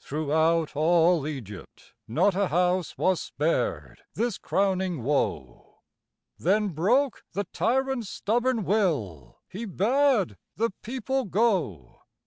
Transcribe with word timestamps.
Throughout 0.00 0.76
all 0.76 1.26
Egypt, 1.26 1.94
not 2.06 2.34
a 2.34 2.48
house 2.48 2.98
Was 2.98 3.22
spared 3.22 4.02
this 4.12 4.36
crowning 4.36 5.02
woe. 5.02 5.78
Then 6.38 6.68
broke 6.68 7.24
the 7.32 7.44
tyrant's 7.54 8.10
stubborn 8.10 8.66
will; 8.66 9.38
He 9.48 9.64
bade 9.64 10.36
the 10.56 10.72
people 10.82 11.24
go. 11.24 12.02